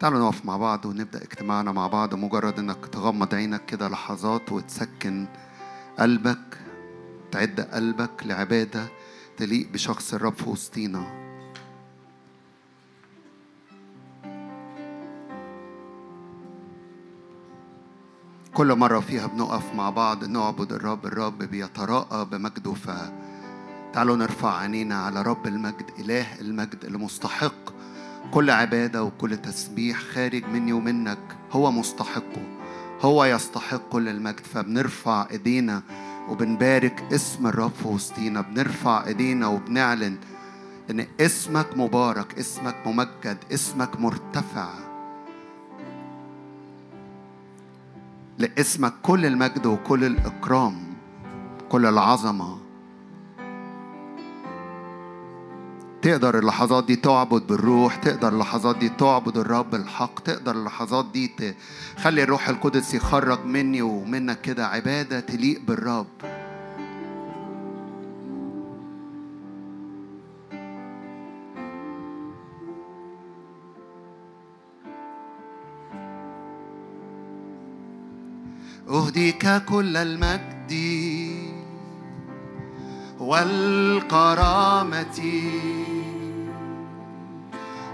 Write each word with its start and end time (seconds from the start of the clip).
تعالوا 0.00 0.18
نقف 0.18 0.44
مع 0.44 0.56
بعض 0.56 0.86
ونبدأ 0.86 1.22
اجتماعنا 1.22 1.72
مع 1.72 1.86
بعض 1.86 2.14
مجرد 2.14 2.58
إنك 2.58 2.86
تغمض 2.86 3.34
عينك 3.34 3.66
كده 3.66 3.88
لحظات 3.88 4.52
وتسكن 4.52 5.26
قلبك 5.98 6.58
تعد 7.32 7.60
قلبك 7.60 8.26
لعبادة 8.26 8.86
تليق 9.36 9.68
بشخص 9.68 10.14
الرب 10.14 10.34
في 10.34 10.50
وسطينا. 10.50 11.26
كل 18.54 18.74
مرة 18.74 19.00
فيها 19.00 19.26
بنقف 19.26 19.74
مع 19.74 19.90
بعض 19.90 20.24
نعبد 20.24 20.72
الرب 20.72 21.06
الرب 21.06 21.38
بيتراءى 21.38 22.24
بمجده 22.24 22.74
ف 22.74 22.90
تعالوا 23.92 24.16
نرفع 24.16 24.56
عينينا 24.56 24.94
على 24.94 25.22
رب 25.22 25.46
المجد 25.46 25.90
إله 25.98 26.40
المجد 26.40 26.84
المستحق. 26.84 27.75
كل 28.30 28.50
عبادة 28.50 29.04
وكل 29.04 29.36
تسبيح 29.36 29.98
خارج 30.00 30.44
مني 30.44 30.72
ومنك 30.72 31.18
هو 31.52 31.70
مستحقه 31.70 32.42
هو 33.02 33.24
يستحق 33.24 33.88
كل 33.90 34.08
المجد 34.08 34.40
فبنرفع 34.40 35.26
إيدينا 35.30 35.82
وبنبارك 36.28 37.04
اسم 37.12 37.46
الرب 37.46 37.72
في 37.82 37.88
وسطينا 37.88 38.40
بنرفع 38.40 39.06
إيدينا 39.06 39.46
وبنعلن 39.46 40.18
إن 40.90 41.06
اسمك 41.20 41.66
مبارك 41.76 42.38
اسمك 42.38 42.76
ممجد 42.86 43.38
اسمك 43.52 44.00
مرتفع. 44.00 44.68
لاسمك 48.38 48.92
كل 49.02 49.26
المجد 49.26 49.66
وكل 49.66 50.04
الإكرام 50.04 50.94
كل 51.68 51.86
العظمة. 51.86 52.65
تقدر 56.06 56.38
اللحظات 56.38 56.84
دي 56.84 56.96
تعبد 56.96 57.46
بالروح 57.46 57.96
تقدر 57.96 58.28
اللحظات 58.28 58.76
دي 58.78 58.88
تعبد 58.88 59.36
الرب 59.38 59.74
الحق 59.74 60.20
تقدر 60.20 60.52
اللحظات 60.52 61.06
دي 61.12 61.54
تخلي 61.96 62.22
الروح 62.22 62.48
القدس 62.48 62.94
يخرج 62.94 63.44
مني 63.44 63.82
ومنك 63.82 64.40
كده. 64.40 64.66
عبادة 64.66 65.20
تليق 65.20 65.60
بالرب. 65.60 66.06
أهديك 78.88 79.64
كل 79.64 79.96
المجد 79.96 80.72
والكرامة. 83.20 85.06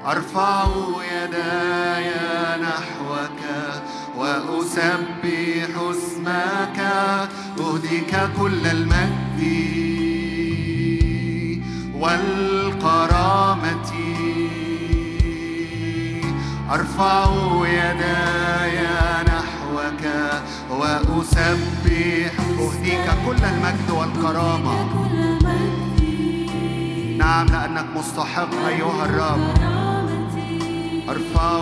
أرفع 0.07 0.67
يداي 1.13 2.11
نحوك 2.63 3.41
وأسبح 4.17 5.73
اسمك. 5.91 6.79
أهديك 7.61 8.13
كل 8.39 8.67
المجد 8.67 9.41
والكرامة. 11.95 13.93
أرفع 16.71 17.27
يداي 17.67 18.79
نحوك 19.29 20.05
وأسبح. 20.71 22.33
أهديك 22.61 23.07
كل 23.27 23.45
المجد 23.45 23.91
والكرامة. 23.91 24.77
نعم 27.19 27.47
لأنك 27.47 27.87
مستحق 27.97 28.55
أيها 28.69 29.05
الرب. 29.05 29.72
أرفع 31.13 31.53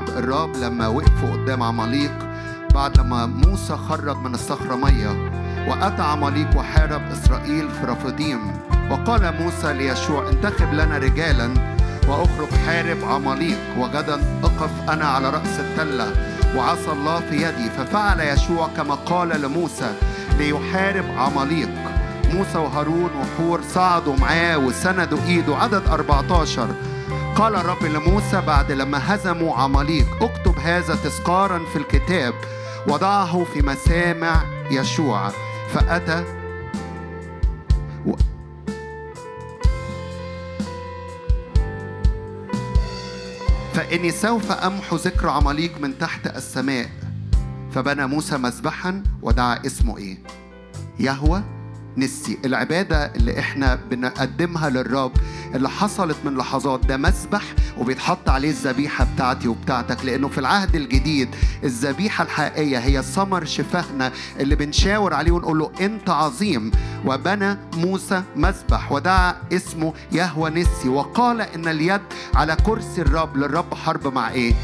شعب 0.00 0.18
الرب 0.18 0.56
لما 0.56 0.86
وقفوا 0.88 1.32
قدام 1.32 1.62
عماليق 1.62 2.12
بعد 2.74 2.98
لما 2.98 3.26
موسى 3.26 3.76
خرج 3.76 4.16
من 4.16 4.34
الصخرة 4.34 4.76
مية 4.76 5.30
وأتى 5.68 6.02
عماليق 6.02 6.56
وحارب 6.56 7.02
إسرائيل 7.12 7.70
في 7.70 7.86
رفديم 7.86 8.38
وقال 8.90 9.34
موسى 9.40 9.72
ليشوع 9.72 10.28
انتخب 10.28 10.72
لنا 10.72 10.98
رجالا 10.98 11.50
وأخرج 12.08 12.48
حارب 12.66 13.04
عماليق 13.04 13.58
وغدا 13.78 14.14
أقف 14.44 14.90
أنا 14.90 15.04
على 15.04 15.30
رأس 15.30 15.60
التلة 15.60 16.12
وعصى 16.56 16.92
الله 16.92 17.20
في 17.20 17.36
يدي. 17.36 17.70
ففعل 17.70 18.20
يشوع 18.20 18.68
كما 18.76 18.94
قال 18.94 19.42
لموسى 19.42 19.92
ليحارب 20.38 21.04
عماليق. 21.18 21.70
موسى 22.34 22.58
وهارون 22.58 23.10
وحور 23.20 23.60
صعدوا 23.74 24.16
معاه 24.16 24.58
وسندوا 24.58 25.18
إيده. 25.28 25.56
عدد 25.56 25.82
14 25.88 26.68
قال 27.40 27.56
الرب 27.56 27.84
لموسى 27.84 28.40
بعد 28.40 28.72
لما 28.72 29.14
هزموا 29.14 29.56
عماليق 29.56 30.22
اكتب 30.22 30.58
هذا 30.58 30.94
تذكارا 30.94 31.58
في 31.72 31.78
الكتاب 31.78 32.34
وضعه 32.88 33.44
في 33.44 33.62
مسامع 33.62 34.42
يشوع. 34.70 35.28
فأتى 35.68 36.24
و... 38.06 38.14
فإني 43.74 44.10
سوف 44.10 44.52
أمحو 44.52 44.96
ذكر 44.96 45.28
عماليق 45.28 45.80
من 45.80 45.98
تحت 45.98 46.26
السماء. 46.26 46.90
فبنى 47.72 48.06
موسى 48.06 48.36
مذبحا 48.36 49.02
ودعا 49.22 49.66
اسمه 49.66 49.98
إيه؟ 49.98 50.18
يهوى. 50.98 51.42
نسي. 51.96 52.38
العبادة 52.44 53.06
اللي 53.16 53.38
إحنا 53.38 53.78
بنقدمها 53.90 54.70
للرب 54.70 55.12
اللي 55.54 55.68
حصلت 55.68 56.16
من 56.24 56.36
لحظات 56.36 56.86
ده 56.86 56.96
مسبح 56.96 57.42
وبيتحط 57.78 58.28
عليه 58.28 58.50
الذبيحة 58.50 59.06
بتاعتي 59.14 59.48
وبتاعتك 59.48 60.04
لأنه 60.04 60.28
في 60.28 60.38
العهد 60.38 60.74
الجديد 60.74 61.28
الذبيحة 61.64 62.24
الحقيقية 62.24 62.78
هي 62.78 63.02
ثمر 63.02 63.44
شفاهنا 63.44 64.12
اللي 64.40 64.54
بنشاور 64.54 65.14
عليه 65.14 65.32
ونقول 65.32 65.58
له 65.58 65.70
أنت 65.80 66.10
عظيم. 66.10 66.70
وبنى 67.06 67.56
موسى 67.76 68.22
مسبح 68.36 68.92
ودعا 68.92 69.36
اسمه 69.52 69.94
يهوى 70.12 70.50
نسي. 70.50 70.88
وقال 70.88 71.40
إن 71.40 71.68
اليد 71.68 72.00
على 72.34 72.56
كرسي 72.56 73.02
الرب 73.02 73.36
للرب 73.36 73.74
حرب 73.74 74.14
مع 74.14 74.30
إيه؟ 74.30 74.54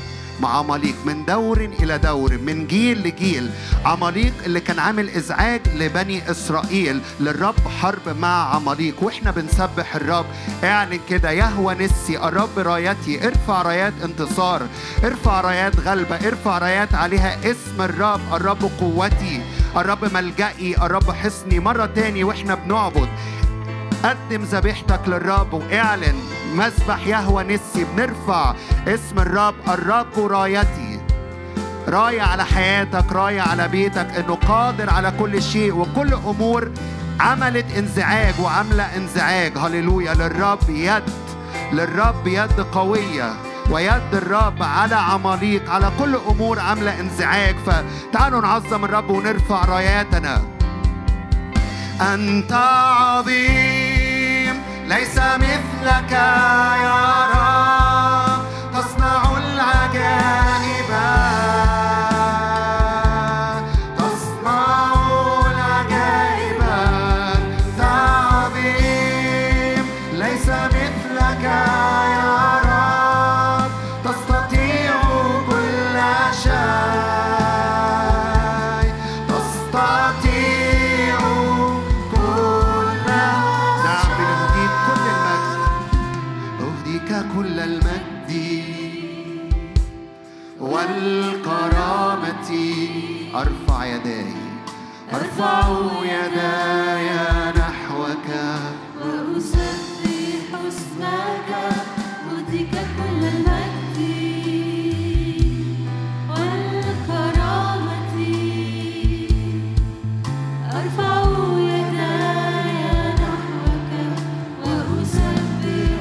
مع 0.40 0.58
عماليق 0.58 0.94
من 1.04 1.24
دور 1.24 1.58
إلى 1.82 1.98
دور 1.98 2.38
من 2.38 2.66
جيل 2.66 2.98
لجيل. 3.08 3.50
عماليق 3.84 4.32
اللي 4.46 4.60
كان 4.60 4.78
عامل 4.78 5.10
إزعاج 5.10 5.60
لبني 5.74 6.30
إسرائيل 6.30 7.00
للرب 7.20 7.68
حرب 7.80 8.08
مع 8.18 8.54
عماليق. 8.54 9.02
وإحنا 9.02 9.30
بنسبح 9.30 9.96
الرب. 9.96 10.26
اعلن 10.64 11.00
كده 11.08 11.30
يهوى 11.30 11.74
نسي 11.74 12.18
الرب 12.18 12.58
رايتي. 12.58 13.26
ارفع 13.26 13.62
رايات 13.62 13.92
انتصار. 14.04 14.62
ارفع 15.04 15.40
رايات 15.40 15.80
غلبة. 15.80 16.16
ارفع 16.16 16.58
رايات 16.58 16.94
عليها 16.94 17.50
اسم 17.50 17.82
الرب. 17.82 18.20
الرب 18.32 18.70
قوتي. 18.80 19.42
الرب 19.76 20.14
ملجئي. 20.14 20.76
الرب 20.76 21.10
حصني. 21.10 21.58
مرة 21.58 21.86
تاني 21.86 22.24
وإحنا 22.24 22.54
بنعبد. 22.54 23.08
قدم 24.04 24.42
ذبيحتك 24.42 25.00
للرب 25.06 25.52
واعلن. 25.52 26.35
مسبح 26.54 27.06
يهوى 27.06 27.44
نسي 27.44 27.84
بنرفع 27.84 28.54
اسم 28.88 29.18
الرب 29.18 29.54
الرب 29.68 30.18
رايتي. 30.18 31.00
راية 31.88 32.22
على 32.22 32.44
حياتك 32.44 33.12
راية 33.12 33.40
على 33.40 33.68
بيتك 33.68 34.06
إنه 34.18 34.34
قادر 34.34 34.90
على 34.90 35.12
كل 35.18 35.42
شيء 35.42 35.74
وكل 35.74 36.14
أمور 36.14 36.70
عملت 37.20 37.66
انزعاج 37.78 38.34
وعاملة 38.40 38.96
انزعاج. 38.96 39.58
هللويا. 39.58 40.14
للرب 40.14 40.70
يد 40.70 41.02
للرب 41.72 42.26
يد 42.26 42.60
قوية 42.60 43.32
ويد 43.70 44.14
الرب 44.14 44.62
على 44.62 44.94
عماليق 44.94 45.70
على 45.70 45.90
كل 45.98 46.16
أمور 46.30 46.58
عاملة 46.58 47.00
انزعاج. 47.00 47.56
فتعالوا 47.66 48.40
نعظم 48.40 48.84
الرب 48.84 49.10
ونرفع 49.10 49.64
راياتنا. 49.64 50.42
أنت 52.00 52.52
عظيم. 52.52 53.65
ليس 54.88 55.18
مثلك 55.18 56.12
يا 56.12 57.26
رب. 57.34 57.65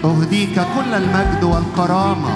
أهديك 0.06 0.56
كل 0.56 0.94
المجد 0.94 1.44
والكرامة. 1.44 2.35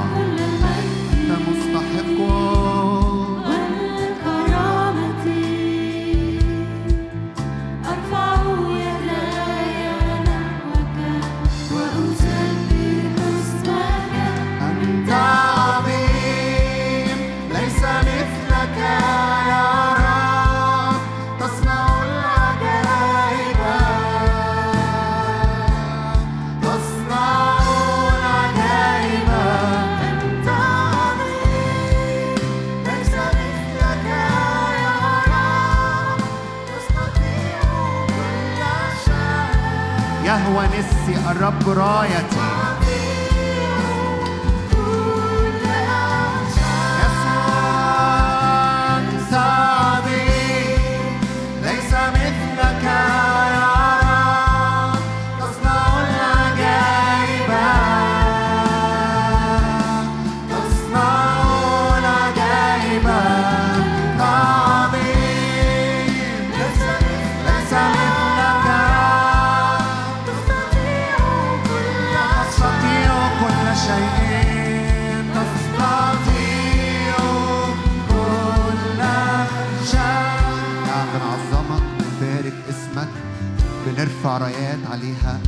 بنرفع 84.10 84.38
رايات 84.38 84.80
عليها. 84.92 85.40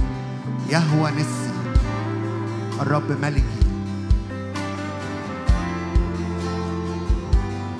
يهوى 0.70 1.12
نسي 1.12 1.52
الرب 2.82 3.12
ملكي. 3.22 3.62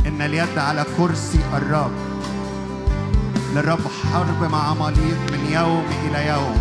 إن 0.08 0.22
اليد 0.22 0.58
على 0.58 0.86
كرسي 0.98 1.40
الرب. 1.54 1.92
للرب 3.56 3.80
حرب 4.14 4.52
مع 4.52 4.70
عماليق 4.70 5.18
من 5.32 5.52
يوم 5.54 5.86
إلى 6.06 6.28
يوم. 6.28 6.58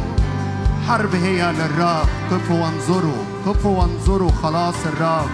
حرب 0.89 1.15
هي 1.15 1.53
للرب. 1.53 2.09
قفوا 2.31 2.65
وانظروا 2.65 3.25
قفوا 3.47 3.79
وانظروا 3.79 4.33
خلاص 4.33 4.87
الرب. 4.87 5.31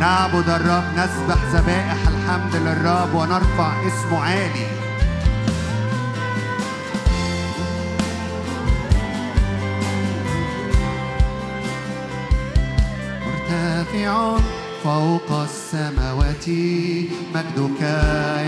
نعبد 0.00 0.48
الرب 0.48 0.84
نسبح 0.96 1.44
ذبائح 1.52 1.98
الحمد 2.08 2.56
للرب 2.56 3.14
ونرفع 3.14 3.72
اسمه 3.86 4.18
عالي. 4.18 4.85
فوق 14.84 15.30
السماوات 15.42 16.48
مجدك 17.34 17.82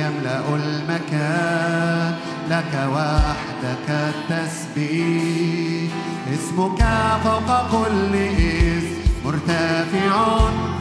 يملأ 0.02 0.44
المكان 0.54 2.14
لك 2.50 2.72
وحدك 2.94 3.88
التسبيح. 3.90 5.90
اسمك 6.34 6.80
فوق 7.24 7.50
كل 7.70 8.14
اسم 8.14 8.98
مرتفع 9.24 10.12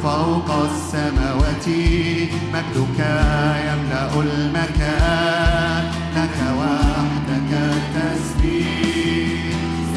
فوق 0.04 0.50
السماوات 0.72 1.68
مجدك 2.54 3.00
يملأ 3.68 4.12
المكان 4.22 5.84
لك 6.16 6.38
وحدك 6.60 7.52
التسبيح. 7.54 9.42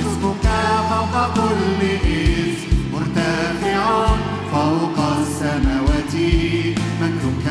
اسمك 0.00 0.46
فوق 0.90 1.14
كل 1.34 1.80
اسم 2.04 2.29
السماوات 5.40 6.14
مجدك 7.00 7.47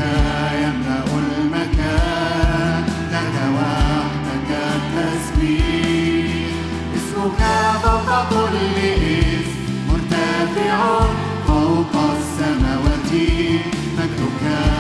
يملأ 0.64 1.06
المكان 1.22 2.84
لك 3.12 3.36
وحدك 3.56 4.50
التسبيح. 4.76 6.52
اسمك 6.96 7.42
فوق 7.84 8.10
كل 8.30 8.56
اسم 8.78 9.60
مرتفع 9.90 11.00
فوق 11.48 11.94
السماوات 12.18 13.12
مجدك 13.98 14.79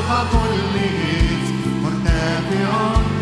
فوق 0.00 0.30
كل 0.32 0.80
مرتفع 1.82 3.19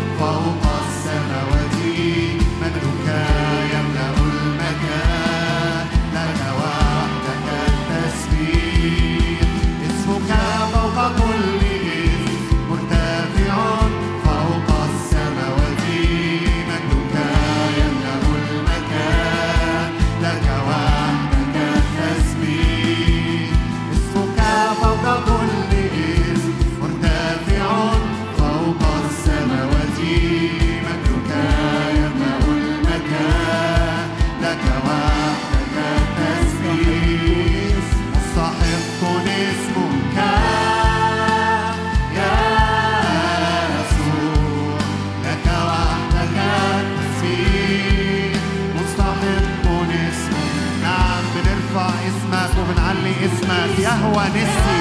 يهوى 54.09 54.25
نسي. 54.29 54.79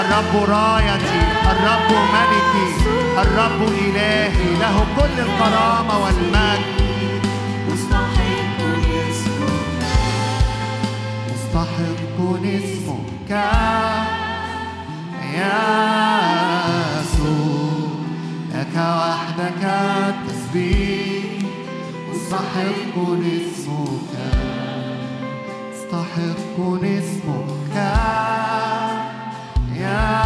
الرب 0.00 0.50
رايتي 0.50 1.20
الرب 1.50 1.90
ملكي 2.14 2.68
الرب 3.22 3.60
إلهي. 3.62 4.54
له 4.60 4.86
كل 4.96 5.20
الكرامة 5.20 6.04
والمجد. 6.04 6.74
مستحق 11.30 12.18
اسمك 12.44 13.30
يا 15.34 15.60
يسوع 17.00 17.88
لك 18.54 18.76
وحدك 18.76 19.62
التسبيح. 19.64 21.24
مستحق 22.10 22.96
اسمك. 22.96 24.14
مستحق 25.70 26.43
اسمك 26.54 27.76
يا 29.76 30.24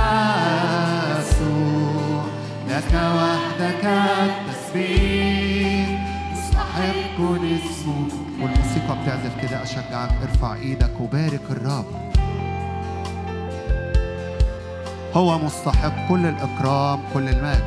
يسوع 1.19 2.23
لك 2.69 2.93
وحدك 2.95 3.85
التسبيح. 4.23 5.89
مستحق 6.33 7.19
اسمك. 7.21 8.13
والموسيقى 8.41 9.03
بتعزف 9.03 9.35
كده. 9.43 9.63
أشجعك. 9.63 10.11
ارفع 10.23 10.55
إيدك 10.55 11.01
وبارك 11.01 11.41
الرب. 11.51 11.87
هو 15.15 15.39
مستحق 15.39 16.09
كل 16.09 16.27
الإكرام 16.27 17.01
كل 17.15 17.29
المجد. 17.29 17.65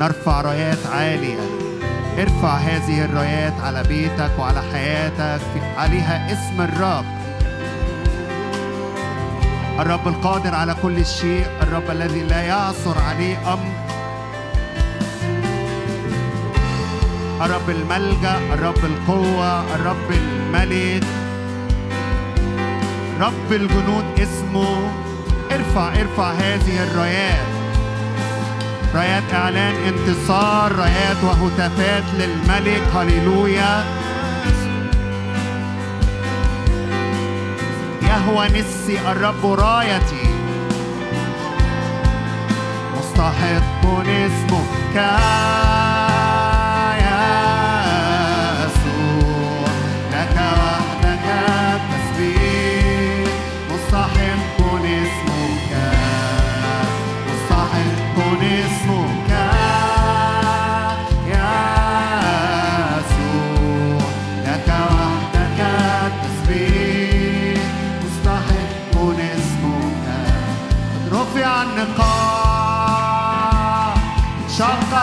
نرفع 0.00 0.40
رايات 0.40 0.86
عالية. 0.86 1.69
ارفع 2.20 2.56
هذه 2.56 3.04
الرايات 3.04 3.52
على 3.60 3.82
بيتك 3.82 4.30
وعلى 4.38 4.62
حياتك. 4.72 5.40
عليها 5.76 6.32
اسم 6.32 6.60
الرب. 6.60 7.04
الرب 9.80 10.08
القادر 10.08 10.54
على 10.54 10.76
كل 10.82 11.06
شيء. 11.06 11.46
الرب 11.62 11.90
الذي 11.90 12.22
لا 12.22 12.42
يعثر 12.42 12.98
عليه 12.98 13.52
أمر. 13.52 13.72
الرب 17.44 17.70
الملجأ. 17.70 18.38
الرب 18.54 18.84
القوة. 18.84 19.74
الرب 19.74 20.10
الملك. 20.10 21.04
رب 23.20 23.52
الجنود 23.52 24.04
اسمه. 24.18 24.90
ارفع 25.52 25.88
ارفع 25.88 26.32
هذه 26.32 26.82
الرايات. 26.82 27.59
رايات 28.94 29.34
إعلان 29.34 29.74
انتصار 29.74 30.72
رايات 30.72 31.16
وهتافات 31.24 32.04
للملك 32.18 32.82
هللويا. 32.94 33.84
يهوى 38.02 38.48
نسي 38.48 39.10
الرب 39.10 39.46
رايتي. 39.46 40.28
مستحق 42.98 43.86
اسمك 44.08 44.96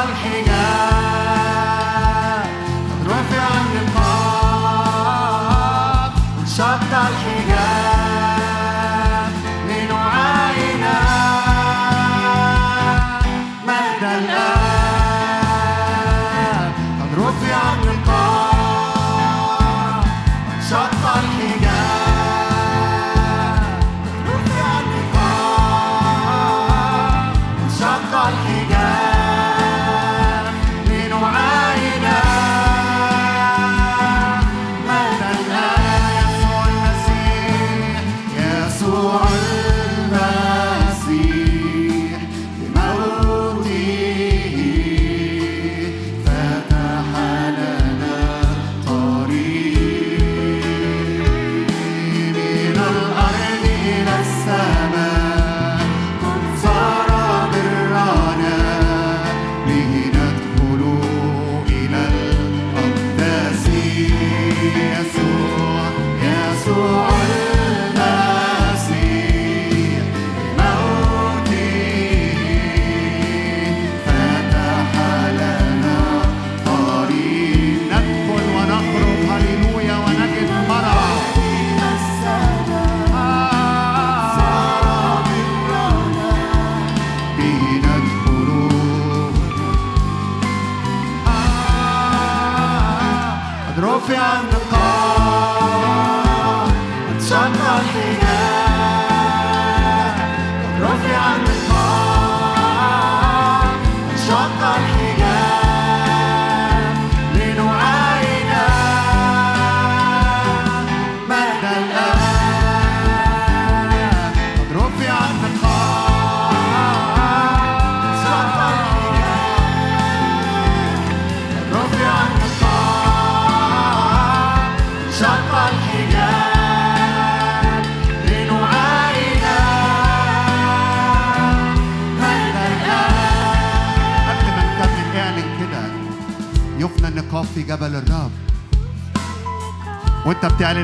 قد 0.08 0.14
رفع 0.14 0.47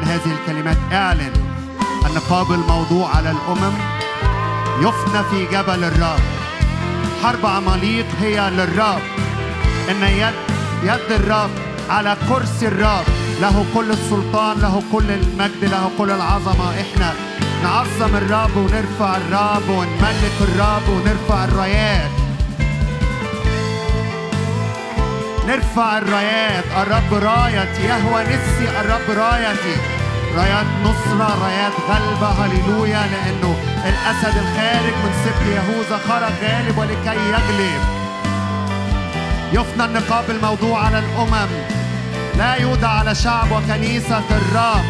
بتعلن 0.04 0.20
هذه 0.20 0.32
الكلمات 0.42 0.78
اعلن 0.94 1.34
النقاب 2.06 2.52
الموضوع 2.52 3.16
على 3.16 3.32
الأمم 3.32 3.74
يفنى 4.80 5.24
في 5.32 5.46
جبل 5.46 5.84
الرب 5.84 6.20
حرب 7.24 7.46
عماليق 7.46 8.06
هي 8.22 8.50
للرب 8.50 9.02
إن 9.90 10.04
يد 10.04 10.34
يد 10.84 11.12
الرب 11.12 11.50
على 11.90 12.18
كرسي 12.30 12.68
الرب 12.68 13.06
له 13.42 13.66
كل 13.76 13.92
السلطان 13.92 14.60
له 14.60 14.84
كل 14.92 15.12
المجد 15.12 15.64
له 15.66 15.90
كل 15.98 16.12
العظمة. 16.12 16.82
إحنا 16.82 17.14
نعظم 17.64 18.16
الرب 18.16 18.58
ونرفع 18.58 19.18
الرب 19.18 19.70
ونملك 19.70 20.38
الرب 20.42 20.90
ونرفع 20.90 21.44
الرايات 21.44 22.12
نرفع 25.48 25.98
الرايات 25.98 26.64
الرب 26.82 27.14
رايتي 27.14 27.84
يهوى 27.84 28.24
نفسي 28.24 28.80
الرب 28.80 29.18
رايتي 29.18 29.76
رايات 30.38 30.66
نصرة 30.84 31.44
رايات 31.44 31.74
غلبة 31.90 32.28
هللويا 32.28 33.08
لأنه 33.12 33.56
الأسد 33.86 34.38
الخارج 34.38 34.94
من 35.04 35.14
سبط 35.26 35.42
يهوذا 35.48 35.98
خرج 36.08 36.34
غالب 36.44 36.78
ولكي 36.78 37.30
يغلب. 37.30 37.82
يفنى 39.54 39.86
النقاب 39.86 40.30
الموضوع 40.30 40.86
على 40.86 41.00
الأمم. 41.00 41.48
لا 42.38 42.56
يوضع 42.56 42.88
على 42.88 43.16
شعب 43.16 43.52
وكنيسة 43.52 44.24
الرب 44.32 44.86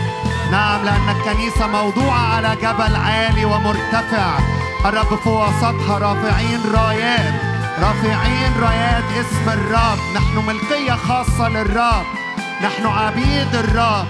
نعم 0.52 0.86
لأن 0.86 1.10
الكنيسة 1.10 1.68
موضوعة 1.68 2.36
على 2.36 2.56
جبل 2.56 2.96
عالي 2.96 3.46
ومرتفع. 3.46 4.40
الرب 4.86 5.20
في 5.24 5.30
وسطها 5.30 5.98
رافعين 5.98 6.62
رايات. 6.76 7.53
رافعين 7.84 8.54
رايات 8.62 9.04
اسم 9.04 9.50
الرب. 9.50 10.00
نحن 10.16 10.46
ملكية 10.48 10.96
خاصة 11.08 11.50
للرب. 11.50 12.06
نحن 12.64 12.86
عبيد 12.86 13.56
الرب. 13.56 14.08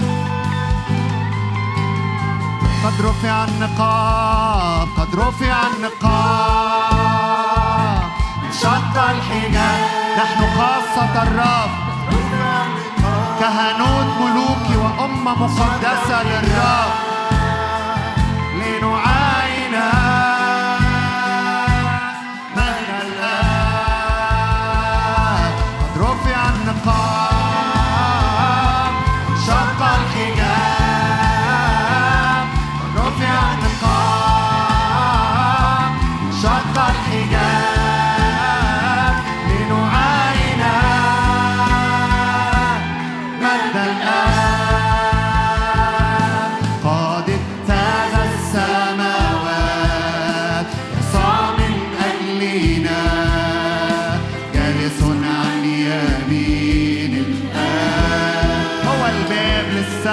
قد 2.84 3.02
رفع 3.02 3.44
النقاب 3.44 4.88
قد 4.98 5.16
رفع 5.16 5.68
النقاب. 5.68 6.84
انشق 8.46 8.96
الحجاب. 9.10 9.80
نحن 10.18 10.40
خاصة 10.58 11.24
الرب. 11.24 11.72
كهنوت 13.40 14.10
ملوكي 14.22 14.76
وأمة 14.78 15.34
مقدسة 15.34 16.24
للرب. 16.24 17.13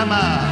الباب 0.03 0.50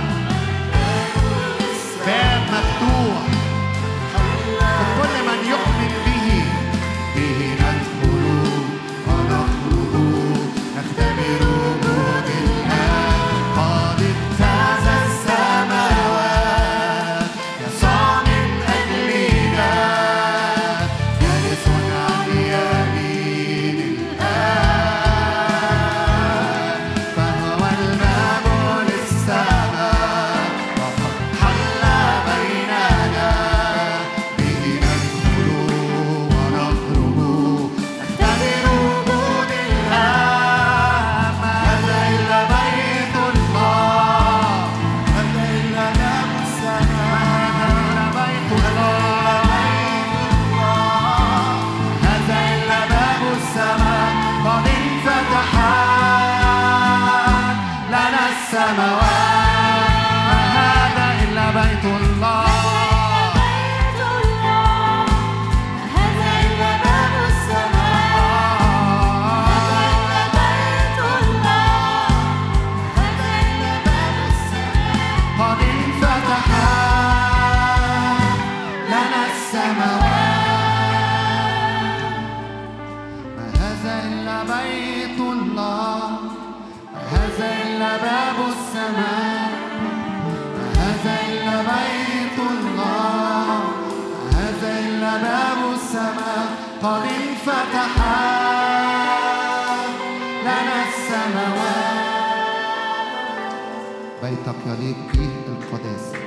بيت 84.42 85.20
الله. 85.20 85.98
هذا 87.12 87.52
باب 88.06 88.38
السماء. 88.54 89.50
هذا 90.76 91.18
بيت 91.72 92.38
الله. 92.50 93.60
هذا 94.38 94.76
باب 95.22 95.60
السماء. 95.74 96.46
قد 96.82 97.02
انفتح 97.18 97.92
لنا 100.42 100.78
السماوات. 100.88 101.98
بيتك 104.22 104.60
يليق 104.66 104.96
به 105.14 105.30
القداسه 105.48 106.18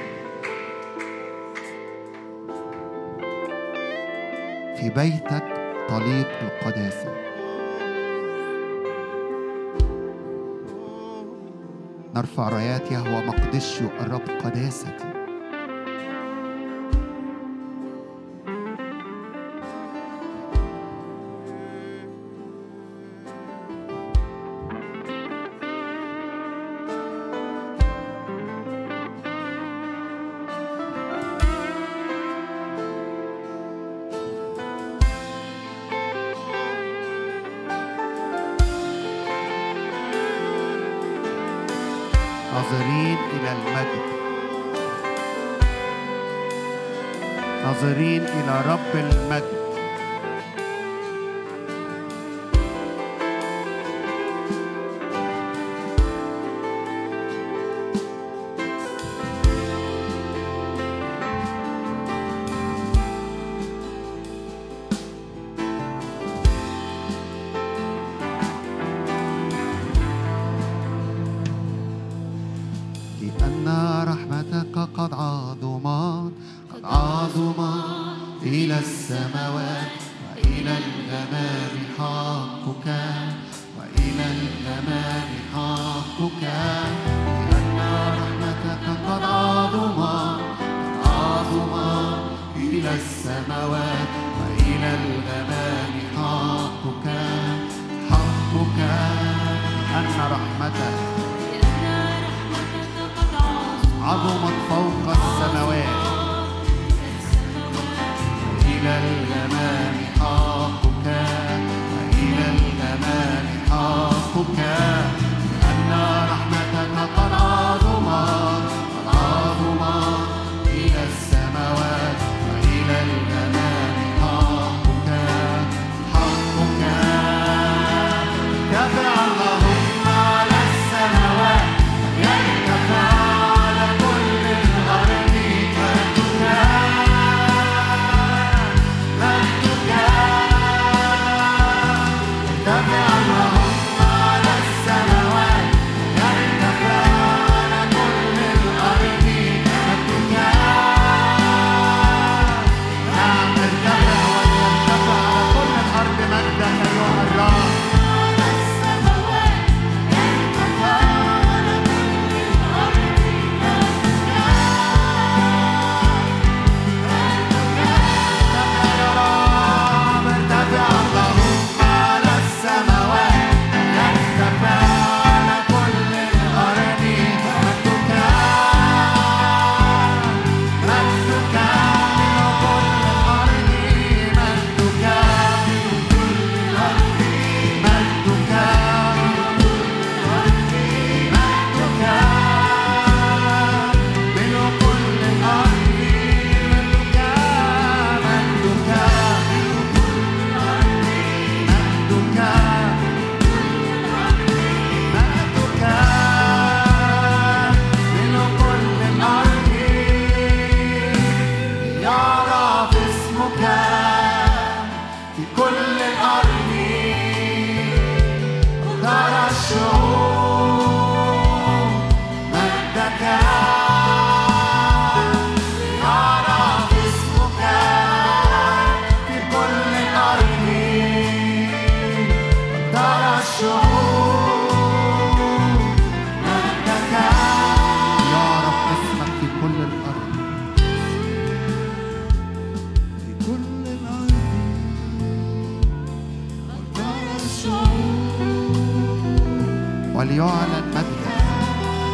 في 4.77 4.89
بيتك 4.89 5.47
تليق 5.89 6.31
القداسه 6.41 7.11
نرفع 12.15 12.49
رايات 12.49 12.91
يهوى 12.91 13.25
مقدسه 13.25 13.91
الرب 14.01 14.29
قداستي 14.43 15.20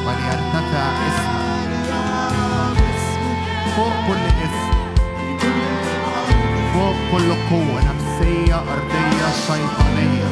وليرتفع 0.06 0.86
اسمك 1.08 1.38
فوق 3.76 3.94
كل 4.08 4.24
اسم. 4.46 4.72
فوق 6.74 6.96
كل 7.12 7.30
قوة 7.50 7.80
نفسية 7.90 8.56
أرضية 8.56 9.28
شيطانية. 9.48 10.30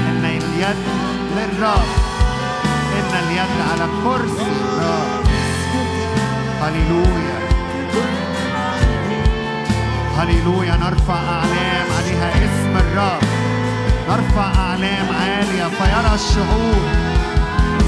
إن 0.00 0.24
اليد 0.24 0.80
للرب. 1.36 1.90
إن 2.98 3.12
اليد 3.22 3.56
على 3.70 3.86
كرسي 4.04 4.50
الرب. 4.50 5.26
هللويا. 6.62 7.38
هللويا. 10.18 10.76
نرفع 10.76 11.14
أعلام 11.14 11.86
عليها 11.98 12.28
اسم 12.44 12.76
الرب. 12.76 13.27
نرفع 14.08 14.42
أعلام 14.62 15.06
عالية 15.20 15.64
فيرى 15.78 16.14
الشعوب 16.14 16.82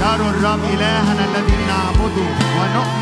يروا 0.01 0.29
الرب 0.29 0.63
إلهنا 0.73 1.25
الذي 1.25 1.57
نعبده 1.67 2.29
ونؤمن 2.57 3.00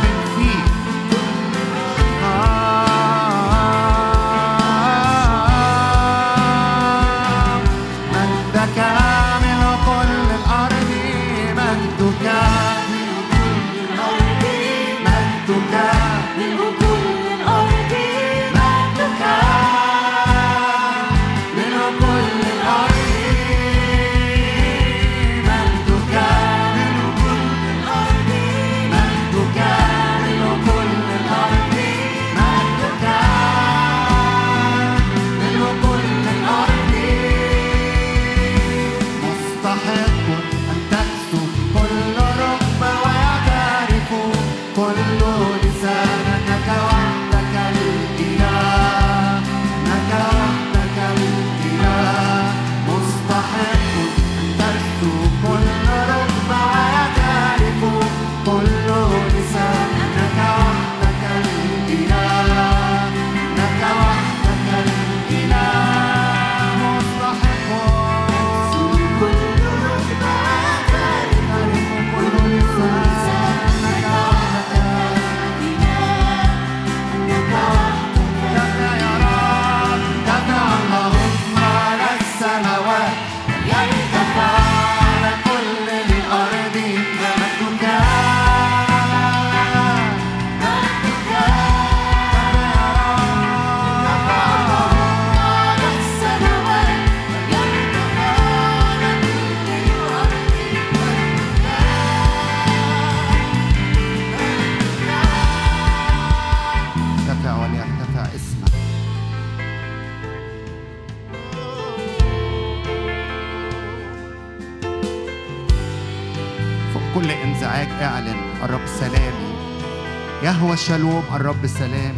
شالوم 120.87 121.23
الرب 121.35 121.67
سلامي 121.67 122.15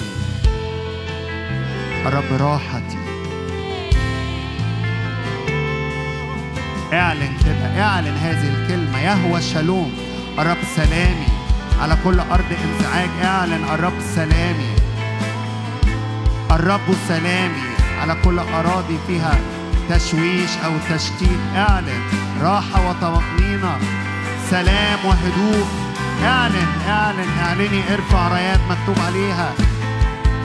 الرب 2.06 2.42
راحتي. 2.42 2.98
اعلن 6.94 7.38
كده 7.46 7.84
اعلن 7.84 8.18
هذه 8.18 8.48
الكلمة. 8.48 9.00
يهوى 9.00 9.42
شالوم 9.42 9.94
الرب 10.40 10.58
سلامي. 10.76 11.28
على 11.82 11.98
كل 12.04 12.20
أرض 12.20 12.46
انزعاج 12.64 13.10
اعلن 13.24 13.64
الرب 13.74 14.00
سلامي. 14.16 14.76
الرب 16.52 16.96
سلامي. 17.08 17.62
على 18.02 18.16
كل 18.24 18.40
أراضي 18.40 18.98
فيها 19.08 19.40
تشويش 19.90 20.52
أو 20.66 20.72
تشتيت 20.90 21.40
اعلن. 21.56 22.02
راحة 22.42 22.90
وطمأنينة. 22.90 23.78
سلام 24.50 25.00
وهدوء. 25.06 25.81
اعلن 26.24 26.68
اعلن 26.88 27.30
اعلني 27.40 27.94
ارفع 27.94 28.28
رايات 28.28 28.60
مكتوب 28.70 29.06
عليها. 29.06 29.54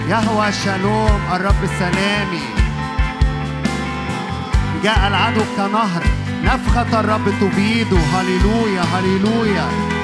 يهوى 0.09 0.53
شالوم 0.53 1.21
الرب 1.33 1.67
سلامي 1.79 2.41
جاء 4.83 5.09
العدو 5.09 5.41
كنهر 5.57 6.03
نفخة 6.45 7.01
الرب 7.01 7.25
تبيده. 7.41 7.97
هللويا 7.97 8.83
هللويا. 8.83 9.96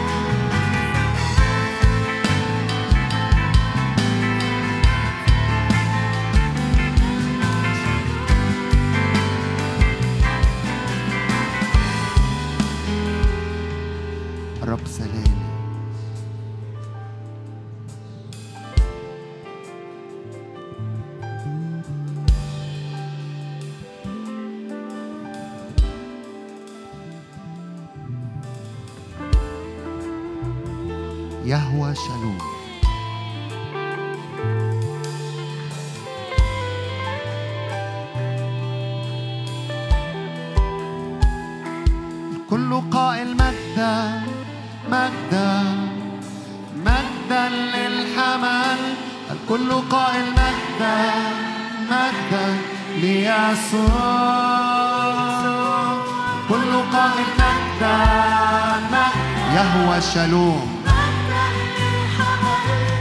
شالوم 60.42 60.68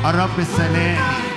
الرب 0.05 0.39
السلامي 0.39 1.30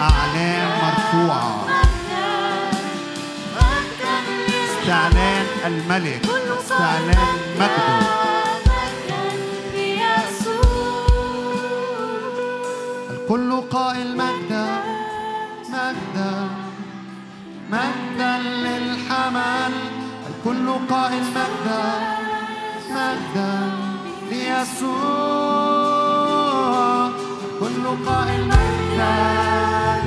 أعلام 0.00 0.68
مرفوعة 0.82 1.66
استعلان 4.64 5.46
الملك 5.66 6.22
استعلان 6.58 7.36
مجده. 7.60 7.98
الكل 13.10 13.60
قائل 13.70 14.16
مجدا 14.16 14.66
مجدا 15.68 16.48
مجدا 17.70 18.38
للحمل. 18.38 19.72
الكل 20.28 20.66
قائل 20.90 21.22
مجدا. 21.22 22.27
مجدا 22.98 23.70
ليسوع 24.30 26.08
الكل 27.62 27.84
قائل 28.06 28.42
مجدا 28.44 29.97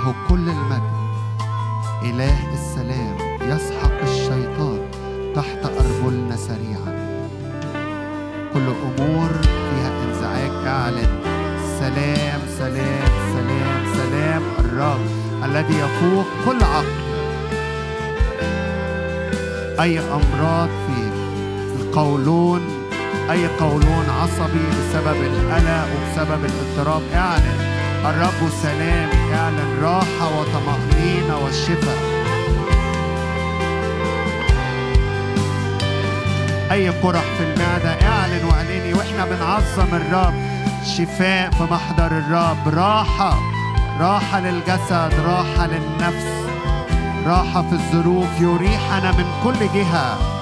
له 0.00 0.14
كل 0.28 0.48
المجد. 0.48 0.92
إله 2.02 2.38
السلام 2.52 3.16
يسحق 3.40 4.02
الشيطان 4.02 4.80
تحت 5.36 5.64
أرجلنا 5.64 6.36
سريعا. 6.36 6.92
كل 8.54 8.66
أمور 8.88 9.30
فيها 9.42 9.90
انزعاج 10.04 10.66
أعلن. 10.66 11.10
سلام 11.80 12.40
سلام 12.58 13.10
سلام 13.32 13.80
سلام 13.94 14.42
الرب 14.58 15.00
الذي 15.44 15.74
يفوق 15.74 16.26
كل 16.46 16.64
عقل. 16.64 17.00
أي 19.80 19.98
أمراض 19.98 20.68
في 20.68 20.96
القولون 21.80 22.60
أي 23.30 23.46
قولون 23.46 24.06
عصبي 24.20 24.64
بسبب 24.78 25.16
القلق 25.22 25.86
وبسبب 25.92 26.44
الاضطراب 26.44 27.02
أعلن. 27.14 27.69
الرب 28.04 28.50
سلام 28.62 29.08
اعلن 29.34 29.78
راحة 29.82 30.38
وطمأنينة 30.38 31.38
والشفاء. 31.44 31.98
أي 36.72 36.88
قرح 36.88 37.22
في 37.38 37.42
المعدة 37.42 38.08
اعلن 38.08 38.44
واعلني 38.44 38.94
وإحنا 38.94 39.24
بنعظم 39.24 39.94
الرب. 39.94 40.34
شفاء 40.84 41.50
في 41.50 41.62
محضر 41.62 42.06
الرب. 42.06 42.68
راحة 42.68 43.38
راحة 44.00 44.40
للجسد 44.40 45.12
راحة 45.26 45.66
للنفس 45.66 46.26
راحة 47.26 47.62
في 47.62 47.72
الظروف 47.72 48.40
يريحنا 48.40 49.12
من 49.12 49.24
كل 49.44 49.58
جهة. 49.74 50.39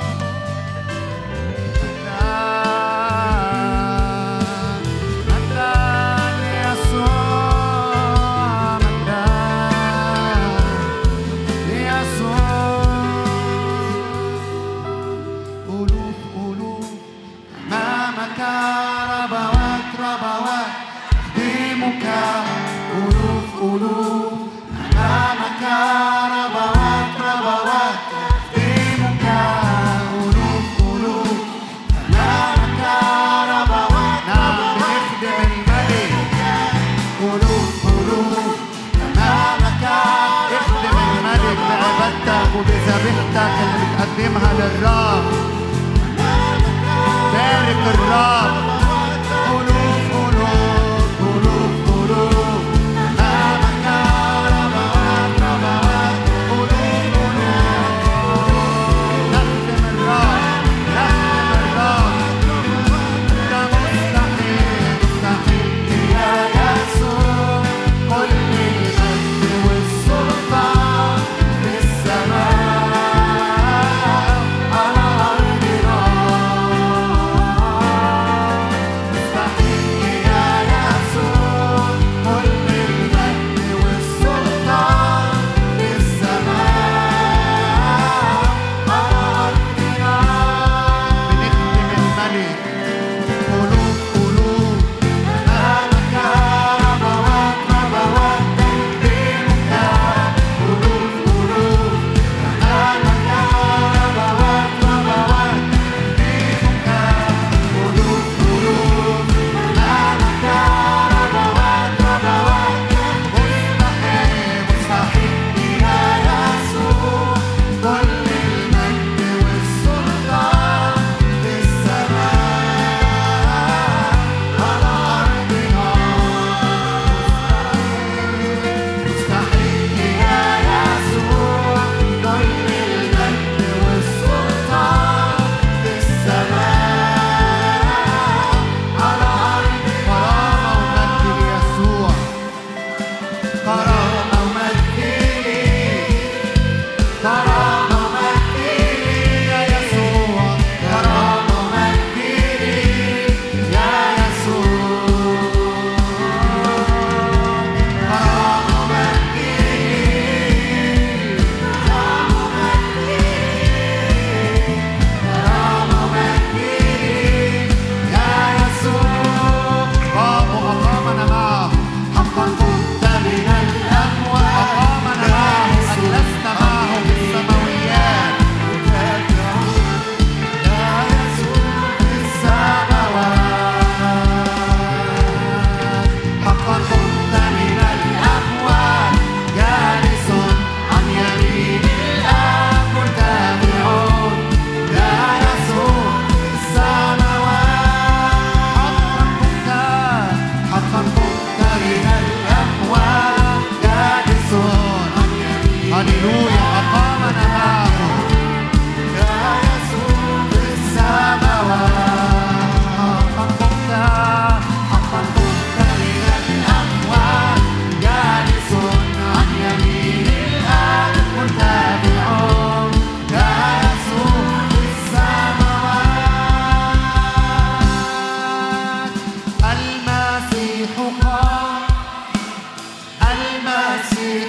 Bye. 147.23 147.68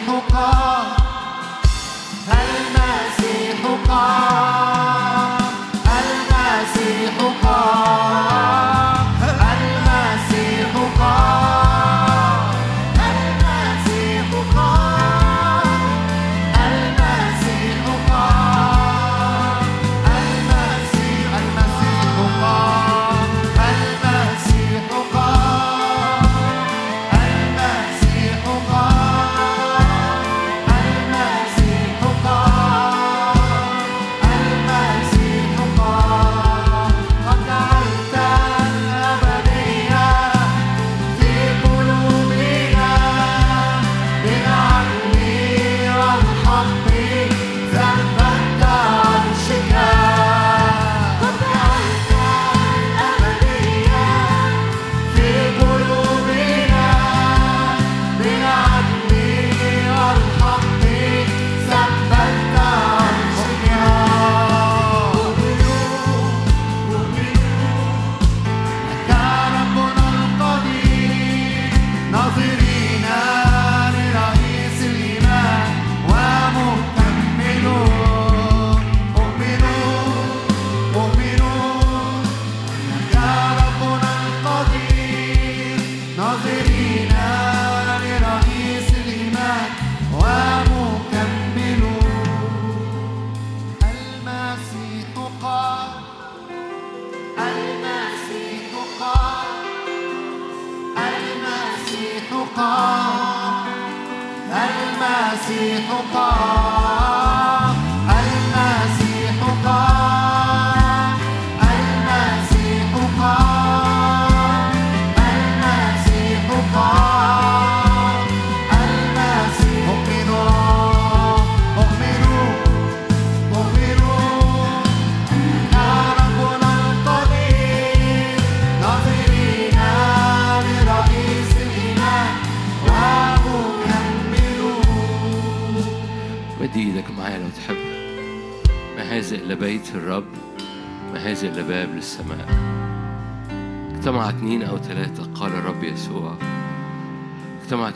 no 0.05 0.21
carro. 0.27 0.78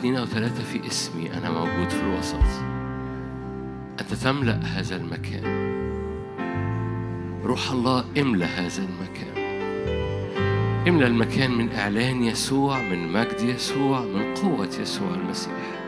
اثنين 0.04 0.18
أو 0.18 0.26
ثلاثة 0.26 0.62
في 0.64 0.86
اسمي 0.86 1.32
أنا 1.32 1.50
موجود 1.50 1.90
في 1.90 2.02
الوسط. 2.02 2.44
أنت 4.00 4.14
تملأ 4.14 4.60
هذا 4.64 4.96
المكان. 4.96 5.44
روح 7.44 7.70
الله 7.70 8.04
املأ 8.18 8.46
هذا 8.46 8.82
المكان. 8.82 9.36
املأ 10.88 11.06
المكان 11.06 11.50
من 11.50 11.72
إعلان 11.72 12.22
يسوع 12.22 12.82
من 12.82 13.12
مجد 13.12 13.40
يسوع 13.40 14.00
من 14.00 14.34
قوة 14.34 14.70
يسوع 14.80 15.14
المسيح. 15.14 15.80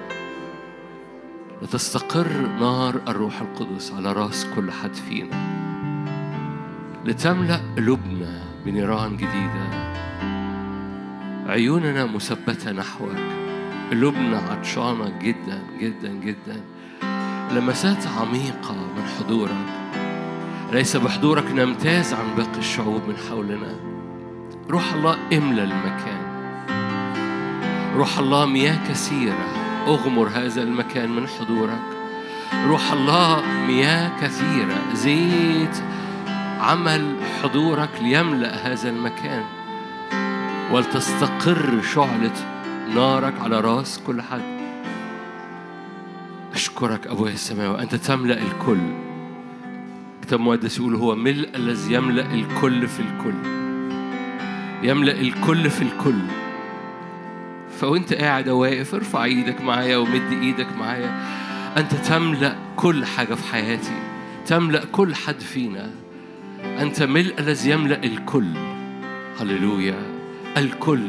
لتستقر 1.63 2.47
نار 2.61 3.01
الروح 3.09 3.41
القدس 3.41 3.93
على 3.93 4.13
راس 4.13 4.47
كل 4.57 4.71
حد 4.71 4.95
فينا. 4.95 5.37
لتملأ 7.05 7.61
قلوبنا 7.77 8.43
بنيران 8.65 9.17
جديدة. 9.17 9.97
عيوننا 11.47 12.05
مثبتة 12.05 12.73
نحوك. 12.73 13.37
قلوبنا 13.91 14.39
عطشانة 14.39 15.13
جدا 15.23 15.63
جدا 15.81 16.09
جدا. 16.09 16.61
لمسات 17.51 18.07
عميقة 18.07 18.75
من 18.75 19.05
حضورك 19.19 19.67
ليس 20.73 20.97
بحضورك 20.97 21.51
نمتاز 21.53 22.15
عن 22.15 22.35
باقي 22.37 22.59
الشعوب 22.59 23.03
من 23.09 23.17
حولنا. 23.31 23.75
روح 24.71 24.93
الله 24.93 25.17
املى 25.33 25.63
المكان. 25.65 26.27
روح 27.97 28.19
الله 28.19 28.47
مياه 28.47 28.89
كثيرة 28.89 29.47
أغمر 29.87 30.29
هذا 30.29 30.63
المكان 30.63 31.11
من 31.17 31.27
حضورك. 31.29 31.83
روح 32.67 32.93
الله 32.93 33.43
مياه 33.67 34.21
كثيرة 34.21 34.95
زيت 34.95 35.83
عمل 36.61 37.17
حضورك 37.43 37.91
ليملأ 38.01 38.73
هذا 38.73 38.91
المكان. 38.91 39.45
ولتستقر 40.73 41.83
شعلة 41.83 42.56
نارك 42.95 43.41
على 43.41 43.61
راس 43.61 43.99
كل 44.07 44.23
حد. 44.23 44.57
أشكرك 46.55 47.07
أبويا 47.07 47.33
السماوي 47.33 47.83
أنت 47.83 47.95
تملأ 47.95 48.39
الكل. 48.43 48.79
كتاب 50.23 50.41
مقدس 50.41 50.79
يقول 50.79 50.95
هو 50.95 51.15
ملء 51.15 51.49
الذي 51.55 51.95
يملأ 51.95 52.35
الكل 52.35 52.89
في 52.89 53.01
الكل. 53.01 53.35
يملأ 54.83 55.21
الكل 55.21 55.71
في 55.71 55.83
الكل. 55.83 56.21
فوأنت 57.81 58.13
قاعد 58.13 58.49
واقف 58.49 58.95
ارفع 58.95 59.25
إيدك 59.25 59.61
معايا 59.61 59.97
ومد 59.97 60.33
إيدك 60.33 60.77
معايا. 60.79 61.25
أنت 61.77 61.95
تملأ 61.95 62.57
كل 62.77 63.05
حاجة 63.05 63.35
في 63.35 63.53
حياتي. 63.53 64.03
تملأ 64.47 64.85
كل 64.85 65.15
حد 65.15 65.41
فينا. 65.41 65.91
أنت 66.65 67.03
ملء 67.03 67.35
الذي 67.39 67.71
يملأ 67.71 68.05
الكل. 68.05 68.53
هللويا. 69.41 70.03
الكل. 70.57 71.09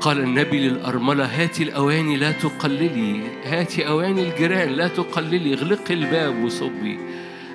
قال 0.00 0.20
النبي 0.20 0.68
للأرملة 0.68 1.24
هاتي 1.24 1.62
الأواني 1.62 2.16
لا 2.16 2.32
تقللي 2.32 3.20
هاتي 3.44 3.88
أواني 3.88 4.22
الجيران 4.22 4.68
لا 4.68 4.88
تقللي 4.88 5.54
اغلقي 5.54 5.94
الباب 5.94 6.44
وصبي. 6.44 6.98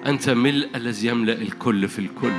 أنت 0.05 0.29
ملء 0.29 0.69
الذي 0.75 1.07
يملأ 1.07 1.33
الكل 1.33 1.87
في 1.87 1.99
الكل. 1.99 2.33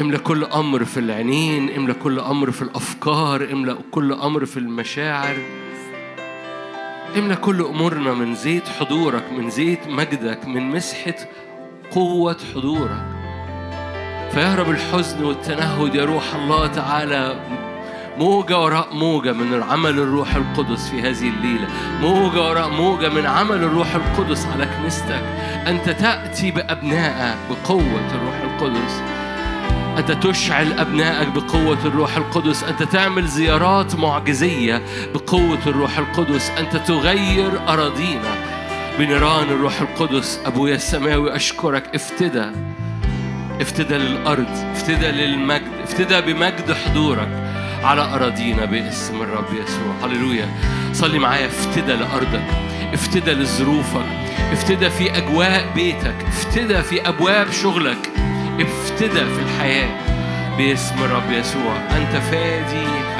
املى 0.00 0.18
كل 0.18 0.44
أمر 0.44 0.84
في 0.84 1.00
العينين 1.00 1.70
املى 1.76 1.94
كل 1.94 2.18
أمر 2.18 2.50
في 2.50 2.62
الأفكار 2.62 3.52
املى 3.52 3.76
كل 3.90 4.12
أمر 4.12 4.44
في 4.44 4.56
المشاعر. 4.56 5.36
املى 7.16 7.36
كل 7.36 7.62
أمورنا 7.62 8.14
من 8.14 8.34
زيت 8.34 8.68
حضورك 8.68 9.24
من 9.38 9.50
زيت 9.50 9.86
مجدك 9.88 10.46
من 10.46 10.62
مسحة 10.62 11.16
قوة 11.90 12.36
حضورك. 12.54 13.04
فيهرب 14.30 14.70
الحزن 14.70 15.24
والتنهد 15.24 15.94
يا 15.94 16.04
روح 16.04 16.34
الله 16.34 16.66
تعالى 16.66 17.40
موجة 18.18 18.58
وراء 18.58 18.94
موجة 18.94 19.32
من 19.32 19.62
عمل 19.62 19.98
الروح 19.98 20.34
القدس 20.34 20.88
في 20.88 21.00
هذه 21.00 21.28
الليلة. 21.28 21.68
موجة 22.00 22.42
وراء 22.42 22.68
موجة 22.68 23.08
من 23.08 23.26
عمل 23.26 23.56
الروح 23.56 23.94
القدس 23.94 24.46
على 24.46 24.66
كنيستك. 24.66 25.22
أنت 25.66 25.90
تأتي 25.90 26.50
بأبنائك 26.50 27.36
بقوة 27.50 28.10
الروح 28.14 28.40
القدس. 28.44 29.02
أنت 29.98 30.12
تشعل 30.26 30.72
أبنائك 30.72 31.28
بقوة 31.28 31.78
الروح 31.84 32.16
القدس. 32.16 32.64
أنت 32.64 32.82
تعمل 32.82 33.26
زيارات 33.26 33.94
معجزية 33.94 34.82
بقوة 35.14 35.58
الروح 35.66 35.98
القدس. 35.98 36.50
أنت 36.50 36.76
تغير 36.76 37.50
أراضينا 37.68 38.34
بنيران 38.98 39.48
الروح 39.48 39.80
القدس. 39.80 40.40
أبويا 40.46 40.74
السماوي 40.74 41.36
أشكرك. 41.36 41.94
افتدى. 41.94 42.46
افتدى 43.60 43.94
للأرض. 43.94 44.66
افتدى 44.72 45.06
للمجد. 45.06 45.72
افتدى 45.82 46.32
بمجد 46.32 46.72
حضورك. 46.72 47.41
على 47.82 48.00
أراضينا 48.02 48.64
باسم 48.64 49.22
الرب 49.22 49.46
يسوع. 49.52 49.94
هللويا. 50.04 50.48
صلي 50.92 51.18
معايا. 51.18 51.46
افتدى 51.46 51.92
لأرضك. 51.92 52.46
افتدى 52.94 53.32
لظروفك. 53.32 54.06
افتدى 54.52 54.90
في 54.90 55.18
أجواء 55.18 55.72
بيتك. 55.74 56.14
افتدى 56.28 56.82
في 56.82 57.08
أبواب 57.08 57.50
شغلك. 57.50 58.10
افتدى 58.60 59.24
في 59.24 59.42
الحياة 59.42 59.98
باسم 60.58 60.94
الرب 61.04 61.32
يسوع. 61.32 61.76
أنت 61.76 62.16
فادي 62.16 63.11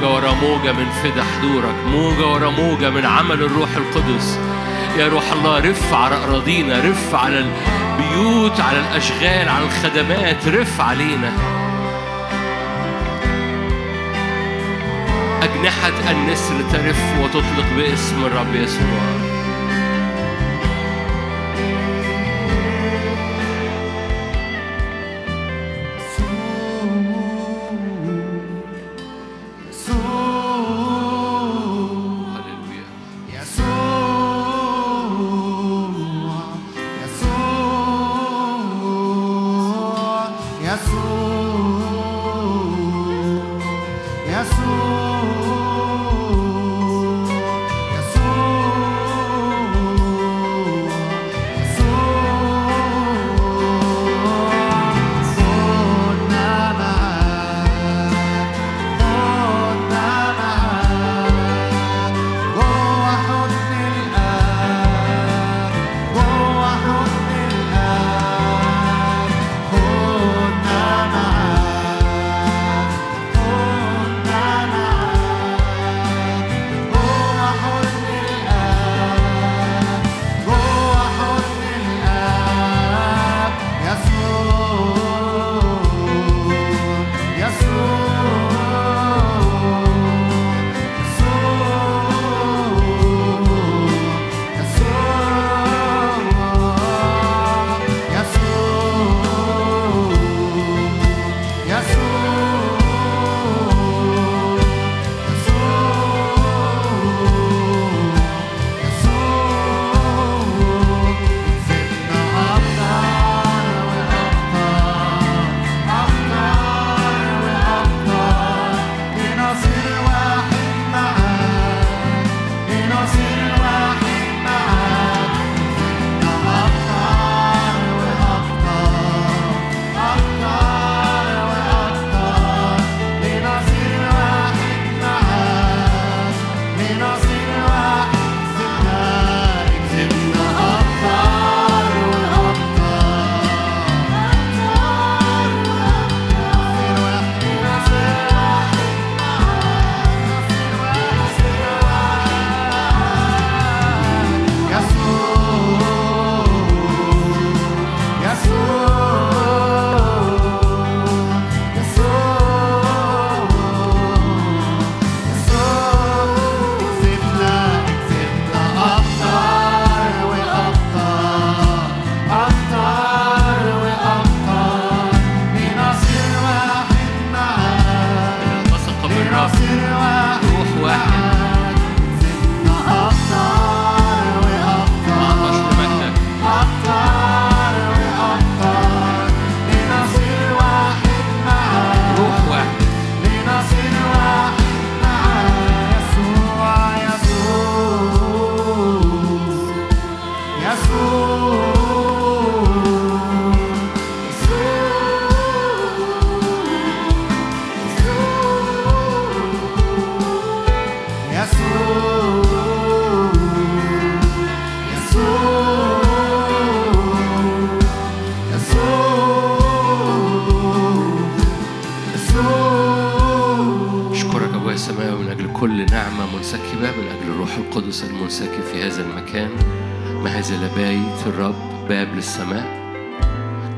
موجة 0.00 0.12
ورا 0.12 0.32
موجة 0.32 0.72
من 0.72 0.90
فدا 0.90 1.24
حضورك 1.24 1.74
موجة 1.86 2.26
ورا 2.26 2.50
موجة 2.50 2.90
من 2.90 3.06
عمل 3.06 3.42
الروح 3.42 3.68
القدس. 3.76 4.38
يا 4.98 5.08
روح 5.08 5.32
الله 5.32 5.58
رف 5.58 5.94
على 5.94 6.24
أراضينا 6.24 6.78
رف 6.78 7.14
على 7.14 7.38
البيوت 7.38 8.60
على 8.60 8.78
الأشغال 8.78 9.48
على 9.48 9.64
الخدمات 9.64 10.48
رف 10.48 10.80
علينا. 10.80 11.32
أجنحة 15.42 16.10
النسر 16.10 16.54
ترف 16.72 17.02
وتطلق 17.22 17.66
باسم 17.76 18.24
الرب 18.24 18.54
يسوع. 18.54 19.29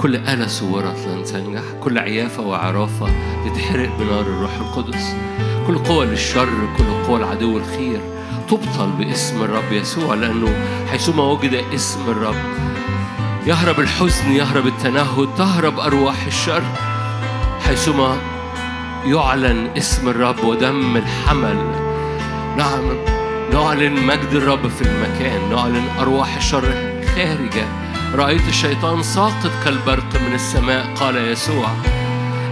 كل 0.03 0.16
آلة 0.16 0.46
صورت 0.46 1.07
لن 1.07 1.24
تنجح 1.24 1.62
كل 1.80 1.98
عيافة 1.98 2.42
وعرافة 2.42 3.07
تتحرق 3.44 3.98
بنار 3.98 4.20
الروح 4.20 4.50
القدس 4.55 5.16
كل 5.66 5.78
قوة 5.78 6.05
للشر 6.05 6.48
كل 6.78 7.07
قوة 7.07 7.18
العدو 7.18 7.59
الخير. 7.59 8.00
تبطل 8.48 8.90
باسم 8.98 9.42
الرب 9.42 9.72
يسوع 9.72 10.14
لأنه 10.14 10.55
حيثما 10.90 11.22
وجد 11.22 11.64
اسم 11.74 12.00
الرب 12.09 12.34
يهرب 13.46 13.80
الحزن 13.80 14.32
يهرب 14.32 14.66
التنهد 14.66 15.28
تهرب 15.38 15.80
أرواح 15.80 16.26
الشر. 16.26 16.62
حيثما 17.61 18.16
يعلن 19.07 19.70
اسم 19.76 20.09
الرب 20.09 20.44
ودم 20.44 20.96
الحمل 20.96 21.57
نعم 22.57 22.96
نعلن 23.53 24.07
مجد 24.07 24.32
الرب 24.32 24.68
في 24.68 24.82
المكان 24.82 25.50
نعلن 25.50 25.84
أرواح 26.00 26.36
الشر 26.36 26.64
خارجة. 27.16 27.82
رأيت 28.15 28.49
الشيطان 28.49 29.03
ساقط 29.03 29.51
كالبرق 29.65 30.21
من 30.21 30.35
السماء 30.35 30.95
قال 30.95 31.17
يسوع 31.17 31.69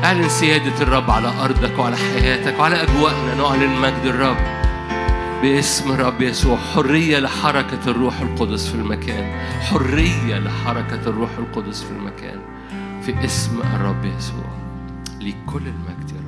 أعلن 0.05 0.29
سيادة 0.29 0.83
الرب 0.83 1.11
على 1.11 1.29
أرضك 1.45 1.79
وعلى 1.79 1.97
حياتك 1.97 2.61
وعلى 2.61 2.83
أجواءنا 2.83 3.35
نعلن 3.35 3.81
مجد 3.81 4.05
الرب. 4.05 4.37
باسم 5.43 5.93
الرب 5.93 6.23
يسوع 6.23 6.57
حرية 6.57 7.19
لحركة 7.19 7.79
الروح 7.87 8.21
القدس 8.21 8.69
في 8.69 8.75
المكان 8.75 9.41
حرية 9.61 10.39
لحركة 10.39 11.01
الروح 11.07 11.31
القدس 11.39 11.83
في 11.83 11.91
المكان. 11.91 12.41
في 13.03 13.25
اسم 13.25 13.61
الرب 13.75 14.05
يسوع 14.05 14.51
لكل 15.21 15.63
المجد 15.67 16.20